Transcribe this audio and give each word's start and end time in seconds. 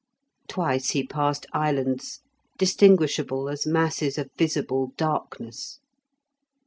Twice 0.47 0.89
he 0.89 1.05
passed 1.05 1.45
islands, 1.53 2.21
distinguishable 2.57 3.47
as 3.49 3.67
masses 3.67 4.17
of 4.17 4.31
visible 4.35 4.93
darkness. 4.97 5.77